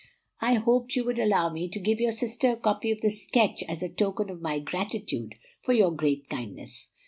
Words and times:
I 0.39 0.55
hoped 0.55 0.95
you 0.95 1.05
would 1.05 1.19
allow 1.19 1.53
me 1.53 1.69
to 1.69 1.79
give 1.79 1.99
your 1.99 2.11
sister 2.11 2.49
a 2.53 2.55
copy 2.55 2.89
of 2.91 3.01
the 3.01 3.11
sketch 3.11 3.61
as 3.67 3.83
a 3.83 3.89
token 3.89 4.31
of 4.31 4.41
my 4.41 4.57
gratitude 4.57 5.35
for 5.61 5.73
your 5.73 5.91
great 5.91 6.27
kindness." 6.27 6.89